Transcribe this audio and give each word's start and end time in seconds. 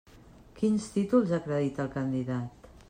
Quins 0.59 0.87
títols 0.95 1.37
acredita 1.39 1.87
el 1.87 1.95
candidat? 1.99 2.73